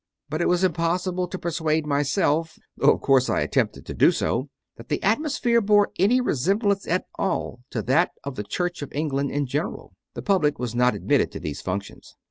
[0.29, 4.49] But it was impossible to persuade myself, though of course I attempted to do so,
[4.77, 9.29] that the atmosphere bore any resemblance at all to that of the Church of England
[9.29, 9.93] in general.
[10.15, 12.15] The public was not admitted to these functions.